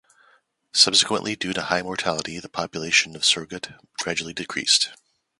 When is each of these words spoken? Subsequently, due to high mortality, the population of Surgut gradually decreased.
Subsequently, 0.73 1.35
due 1.35 1.53
to 1.53 1.61
high 1.61 1.83
mortality, 1.83 2.39
the 2.39 2.49
population 2.49 3.15
of 3.15 3.21
Surgut 3.23 3.75
gradually 3.99 4.33
decreased. 4.33 4.89